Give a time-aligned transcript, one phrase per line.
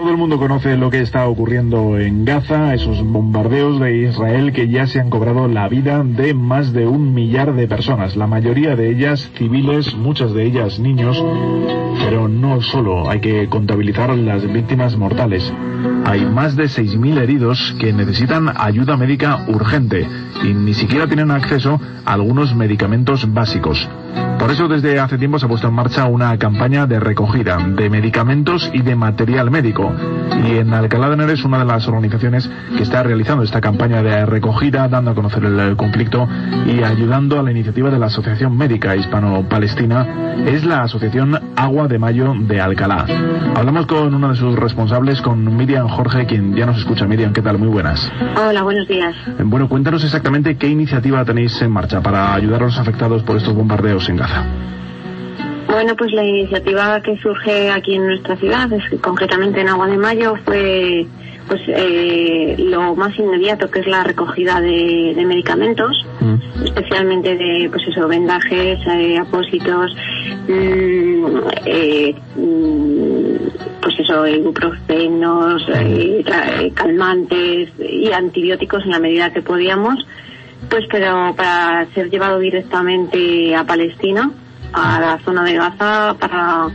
[0.00, 4.66] Todo el mundo conoce lo que está ocurriendo en Gaza, esos bombardeos de Israel que
[4.66, 8.76] ya se han cobrado la vida de más de un millar de personas, la mayoría
[8.76, 11.22] de ellas civiles, muchas de ellas niños,
[12.02, 15.52] pero no solo, hay que contabilizar las víctimas mortales.
[16.06, 20.08] Hay más de 6.000 heridos que necesitan ayuda médica urgente
[20.42, 23.86] y ni siquiera tienen acceso a algunos medicamentos básicos.
[24.40, 27.90] Por eso desde hace tiempo se ha puesto en marcha una campaña de recogida de
[27.90, 29.92] medicamentos y de material médico.
[30.46, 34.24] Y en Alcalá de Henares una de las organizaciones que está realizando esta campaña de
[34.24, 36.26] recogida, dando a conocer el conflicto
[36.66, 41.98] y ayudando a la iniciativa de la Asociación Médica Hispano-Palestina es la Asociación Agua de
[41.98, 43.04] Mayo de Alcalá.
[43.54, 47.06] Hablamos con uno de sus responsables, con Miriam Jorge, quien ya nos escucha.
[47.06, 47.58] Miriam, ¿qué tal?
[47.58, 48.10] Muy buenas.
[48.36, 49.14] Hola, buenos días.
[49.44, 53.54] Bueno, cuéntanos exactamente qué iniciativa tenéis en marcha para ayudar a los afectados por estos
[53.54, 54.29] bombardeos en Gaza.
[55.66, 59.96] Bueno, pues la iniciativa que surge aquí en nuestra ciudad, es, concretamente en Agua de
[59.96, 61.06] Mayo, fue
[61.50, 66.64] pues eh, lo más inmediato que es la recogida de, medicamentos, mm.
[66.64, 69.92] especialmente de pues eso vendajes, eh, apósitos,
[70.48, 71.24] mm,
[71.66, 75.66] eh, mm, pues eso ibuprofenos,
[76.74, 80.06] calmantes y antibióticos en la medida que podíamos,
[80.68, 84.30] pues pero para ser llevado directamente a Palestina
[84.72, 86.68] a la zona de Gaza para,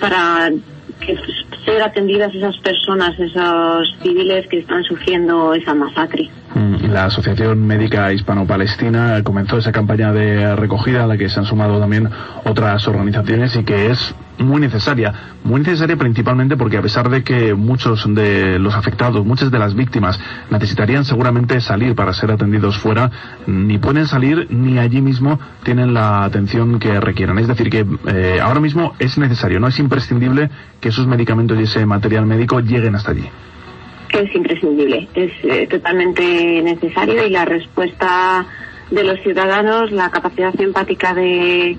[0.00, 0.50] para
[1.00, 1.16] que
[1.64, 6.30] ser atendidas esas personas, esos civiles que están sufriendo esa masacre.
[6.54, 6.63] Mm,
[6.94, 11.80] la Asociación Médica Hispano-Palestina comenzó esa campaña de recogida a la que se han sumado
[11.80, 12.08] también
[12.44, 15.12] otras organizaciones y que es muy necesaria.
[15.42, 19.74] Muy necesaria principalmente porque a pesar de que muchos de los afectados, muchas de las
[19.74, 20.20] víctimas
[20.50, 23.10] necesitarían seguramente salir para ser atendidos fuera,
[23.48, 27.40] ni pueden salir ni allí mismo tienen la atención que requieran.
[27.40, 30.48] Es decir, que eh, ahora mismo es necesario, no es imprescindible
[30.80, 33.28] que esos medicamentos y ese material médico lleguen hasta allí
[34.20, 38.46] es imprescindible, es eh, totalmente necesario y la respuesta
[38.90, 41.76] de los ciudadanos, la capacidad empática de,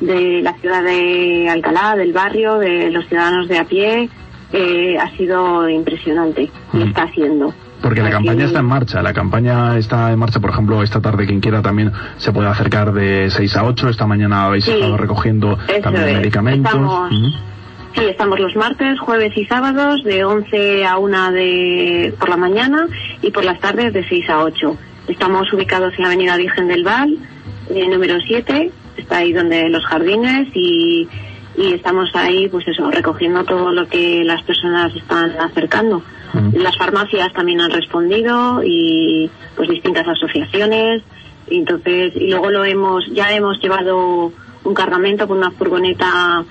[0.00, 4.08] de la ciudad de Alcalá, del barrio, de los ciudadanos de a pie,
[4.52, 6.82] eh, ha sido impresionante mm.
[6.82, 7.52] está siendo.
[7.82, 11.26] Porque la campaña está en marcha, la campaña está en marcha, por ejemplo, esta tarde
[11.26, 15.58] quien quiera también se puede acercar de 6 a 8, esta mañana habéis estado recogiendo
[15.82, 17.10] también medicamentos.
[17.94, 22.88] Sí, estamos los martes, jueves y sábados de 11 a 1 de, por la mañana
[23.22, 24.76] y por las tardes de 6 a 8.
[25.06, 27.16] Estamos ubicados en la Avenida Virgen del Val,
[27.70, 31.08] eh, número 7, está ahí donde los jardines y,
[31.56, 36.02] y estamos ahí, pues eso, recogiendo todo lo que las personas están acercando.
[36.52, 41.02] Las farmacias también han respondido y pues distintas asociaciones.
[41.48, 44.32] Y entonces, y luego lo hemos, ya hemos llevado
[44.64, 46.44] un cargamento con una furgoneta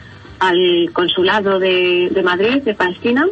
[0.44, 3.26] al consulado de, de Madrid, de Palestina,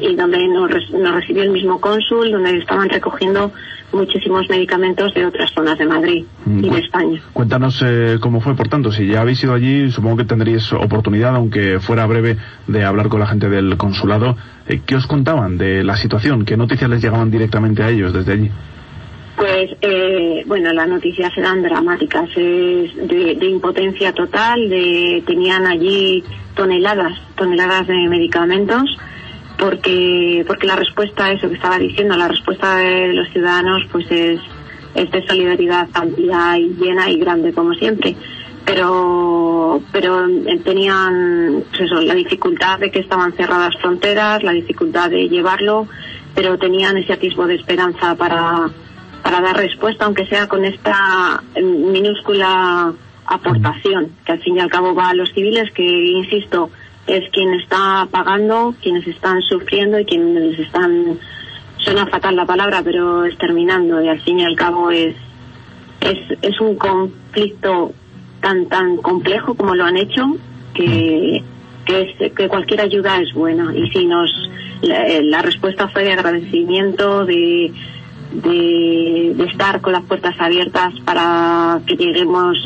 [0.00, 3.52] y donde nos, nos, recibió el mismo cónsul, donde estaban recogiendo
[3.92, 7.20] muchísimos medicamentos de otras zonas de Madrid y de España.
[7.32, 11.34] Cuéntanos eh, cómo fue, por tanto, si ya habéis ido allí, supongo que tendríais oportunidad,
[11.36, 14.36] aunque fuera breve, de hablar con la gente del consulado.
[14.66, 16.44] Eh, ¿Qué os contaban de la situación?
[16.44, 18.50] ¿Qué noticias les llegaban directamente a ellos desde allí?
[19.38, 26.24] Pues, eh, bueno, las noticias eran dramáticas, de, impotencia total, de tenían allí
[26.56, 28.98] toneladas, toneladas de medicamentos,
[29.56, 34.10] porque, porque la respuesta a eso que estaba diciendo, la respuesta de los ciudadanos, pues
[34.10, 34.40] es,
[34.96, 38.16] es de solidaridad amplia y llena y grande como siempre.
[38.64, 40.26] Pero, pero
[40.64, 45.86] tenían pues eso, la dificultad de que estaban cerradas fronteras, la dificultad de llevarlo,
[46.34, 48.68] pero tenían ese atisbo de esperanza para
[49.22, 52.92] para dar respuesta, aunque sea con esta minúscula
[53.26, 56.70] aportación, que al fin y al cabo va a los civiles, que, insisto,
[57.06, 61.18] es quien está pagando, quienes están sufriendo y quienes están,
[61.78, 65.14] suena fatal la palabra, pero exterminando, y al fin y al cabo es,
[66.00, 67.92] es, es un conflicto
[68.40, 70.36] tan, tan complejo como lo han hecho,
[70.74, 71.42] que,
[71.84, 73.74] que, es, que cualquier ayuda es buena.
[73.74, 74.30] Y si nos,
[74.82, 77.72] la respuesta fue de agradecimiento, de,
[78.32, 82.56] de, estar con las puertas abiertas para que lleguemos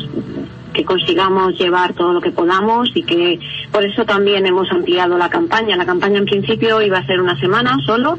[0.73, 3.39] que consigamos llevar todo lo que podamos y que
[3.71, 5.77] por eso también hemos ampliado la campaña.
[5.77, 8.17] La campaña en principio iba a ser una semana solo,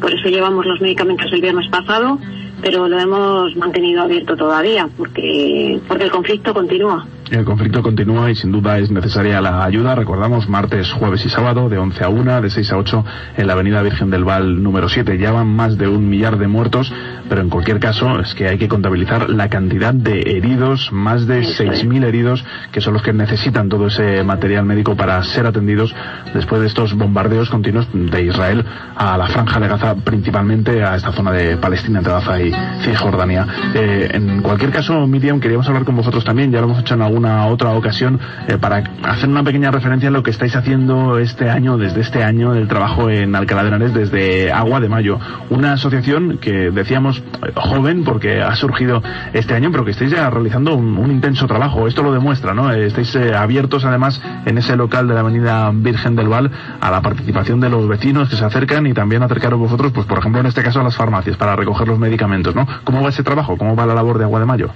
[0.00, 2.18] por eso llevamos los medicamentos el viernes pasado,
[2.60, 7.06] pero lo hemos mantenido abierto todavía porque, porque el conflicto continúa.
[7.34, 9.96] El conflicto continúa y sin duda es necesaria la ayuda.
[9.96, 13.04] Recordamos martes, jueves y sábado de 11 a 1, de 6 a 8
[13.36, 15.18] en la Avenida Virgen del Val número 7.
[15.18, 16.92] Ya van más de un millar de muertos,
[17.28, 21.40] pero en cualquier caso es que hay que contabilizar la cantidad de heridos, más de
[21.40, 25.92] 6.000 heridos, que son los que necesitan todo ese material médico para ser atendidos
[26.34, 28.64] después de estos bombardeos continuos de Israel
[28.94, 32.52] a la franja de Gaza, principalmente a esta zona de Palestina, entre Gaza y
[32.82, 33.44] Cisjordania.
[33.74, 37.02] Eh, en cualquier caso, Miriam, queríamos hablar con vosotros también, ya lo hemos hecho en
[37.02, 41.50] algún otra ocasión eh, para hacer una pequeña referencia a lo que estáis haciendo este
[41.50, 45.18] año, desde este año del trabajo en Alcalá de Henares, desde Agua de Mayo.
[45.50, 47.22] Una asociación que decíamos
[47.54, 51.86] joven porque ha surgido este año, pero que estáis ya realizando un, intenso trabajo.
[51.86, 52.72] Esto lo demuestra, ¿no?
[52.72, 56.50] Estáis eh, abiertos además en ese local de la Avenida Virgen del Val
[56.80, 60.18] a la participación de los vecinos que se acercan y también acercaros vosotros, pues por
[60.18, 62.66] ejemplo en este caso a las farmacias para recoger los medicamentos, ¿no?
[62.84, 63.56] ¿Cómo va ese trabajo?
[63.56, 64.70] ¿Cómo va la labor de Agua de Mayo?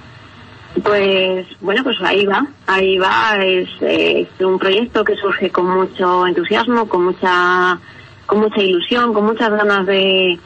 [0.82, 3.68] Pues bueno, pues ahí va, ahí va, es,
[4.40, 7.78] un proyecto que surge con mucho entusiasmo, con mucha,
[8.26, 10.38] con mucha ilusión, con muchas ganas de,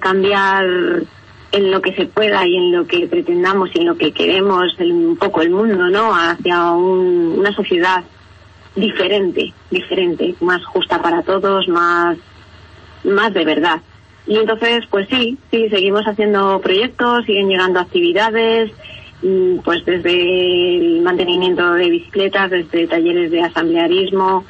[0.00, 0.64] cambiar
[1.52, 4.78] en lo que se pueda y en lo que pretendamos y en lo que queremos
[4.80, 6.14] un poco el mundo, ¿no?
[6.14, 8.02] Hacia una sociedad
[8.74, 12.16] diferente, diferente, más justa para todos, más,
[13.04, 13.80] más de verdad.
[14.26, 18.72] Y entonces, pues sí, sí, seguimos haciendo proyectos, siguen llegando actividades,
[19.64, 24.44] pues desde el mantenimiento de bicicletas, desde talleres de asamblearismo,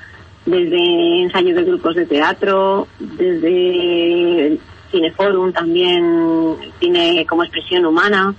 [0.46, 4.58] desde ensayos de grupos de teatro, desde
[4.90, 8.34] Cineforum también, cine como expresión humana,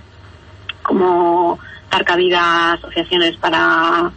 [0.84, 1.58] como
[1.90, 4.12] dar cabida a asociaciones para,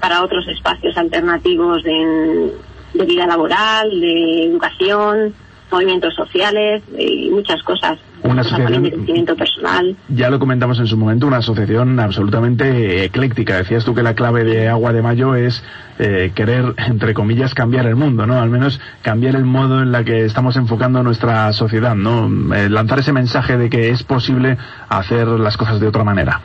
[0.00, 2.52] para otros espacios alternativos de,
[2.94, 5.34] de vida laboral, de educación,
[5.70, 7.98] movimientos sociales y muchas cosas.
[8.32, 9.96] Una asociación, personal.
[10.08, 13.56] Ya lo comentamos en su momento, una asociación absolutamente ecléctica.
[13.56, 15.62] Decías tú que la clave de Agua de Mayo es
[15.98, 18.40] eh, querer, entre comillas, cambiar el mundo, ¿no?
[18.40, 22.54] Al menos cambiar el modo en la que estamos enfocando nuestra sociedad, ¿no?
[22.54, 24.56] Eh, lanzar ese mensaje de que es posible
[24.88, 26.40] hacer las cosas de otra manera.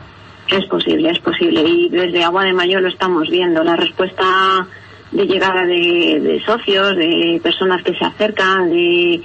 [0.48, 1.62] Es posible, es posible.
[1.62, 3.62] Y desde Agua de Mayo lo estamos viendo.
[3.62, 4.66] La respuesta
[5.12, 9.22] de llegada de, socios, de personas que se acercan, de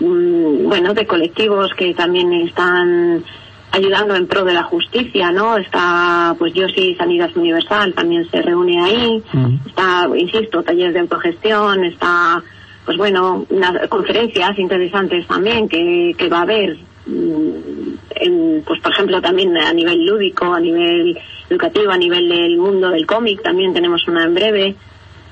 [0.00, 3.24] bueno, de colectivos que también están
[3.70, 5.56] ayudando en pro de la justicia, ¿no?
[5.56, 9.66] Está, pues yo sí, Sanidad Universal también se reúne ahí, mm.
[9.66, 12.42] está, insisto, talleres de autogestión, está,
[12.84, 18.92] pues bueno, unas conferencias interesantes también que, que va a haber, mm, en, pues por
[18.92, 21.18] ejemplo también a nivel lúdico, a nivel
[21.50, 24.76] educativo, a nivel del mundo del cómic, también tenemos una en breve,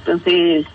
[0.07, 0.67] entonces,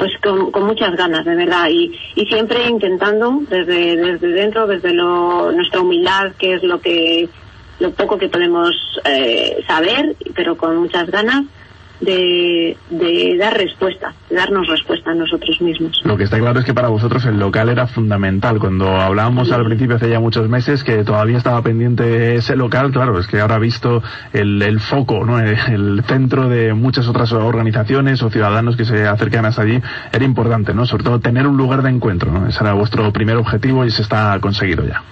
[0.00, 5.52] pues con, muchas ganas, de verdad, y, y siempre intentando desde, desde dentro, desde lo,
[5.52, 7.28] nuestra humildad, que es lo que
[7.80, 8.70] lo poco que podemos
[9.04, 11.44] eh, saber, pero con muchas ganas,
[12.00, 16.00] de, de, dar respuesta, de darnos respuesta a nosotros mismos.
[16.04, 18.58] Lo que está claro es que para vosotros el local era fundamental.
[18.58, 23.18] Cuando hablábamos al principio hace ya muchos meses que todavía estaba pendiente ese local, claro,
[23.18, 24.02] es que ahora visto
[24.32, 25.38] el, el foco, ¿no?
[25.38, 29.80] el, centro de muchas otras organizaciones o ciudadanos que se acercan hasta allí,
[30.12, 30.86] era importante, ¿no?
[30.86, 32.48] Sobre todo tener un lugar de encuentro, ¿no?
[32.48, 35.02] Ese era vuestro primer objetivo y se está conseguido ya.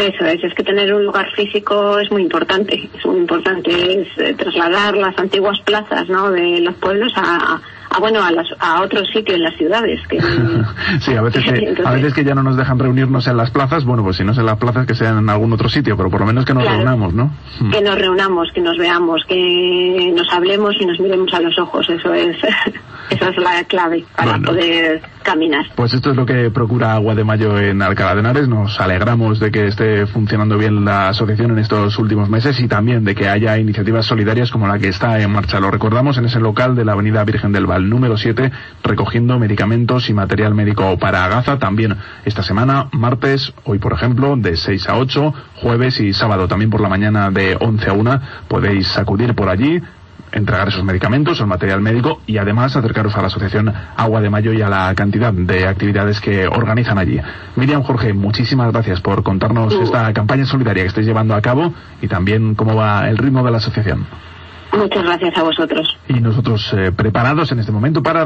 [0.00, 4.08] Eso es, es que tener un lugar físico es muy importante, es muy importante, es
[4.16, 6.30] eh, trasladar las antiguas plazas ¿no?
[6.30, 10.20] de los pueblos a, a bueno a, las, a otros sitios en las ciudades que
[11.00, 13.84] sí a veces que, a veces que ya no nos dejan reunirnos en las plazas
[13.84, 16.08] bueno pues si no es en las plazas que sean en algún otro sitio pero
[16.08, 17.32] por lo menos que nos reunamos no
[17.70, 21.90] que nos reunamos que nos veamos que nos hablemos y nos miremos a los ojos
[21.90, 22.36] eso es
[23.10, 25.66] esa es la clave para poder caminar.
[25.74, 28.48] Pues esto es lo que procura Agua de Mayo en Alcalá de Henares.
[28.48, 33.04] Nos alegramos de que esté funcionando bien la asociación en estos últimos meses y también
[33.04, 35.60] de que haya iniciativas solidarias como la que está en marcha.
[35.60, 38.50] Lo recordamos en ese local de la Avenida Virgen del Val número 7
[38.84, 41.58] recogiendo medicamentos y material médico para Gaza.
[41.58, 46.70] También esta semana, martes, hoy por ejemplo, de 6 a 8, jueves y sábado también
[46.70, 49.80] por la mañana de 11 a 1 podéis acudir por allí
[50.32, 54.52] entregar esos medicamentos, el material médico y además acercaros a la Asociación Agua de Mayo
[54.52, 57.20] y a la cantidad de actividades que organizan allí.
[57.56, 62.08] Miriam Jorge, muchísimas gracias por contarnos esta campaña solidaria que estáis llevando a cabo y
[62.08, 64.06] también cómo va el ritmo de la asociación.
[64.72, 65.98] Muchas gracias a vosotros.
[66.08, 68.24] Y nosotros eh, preparados en este momento para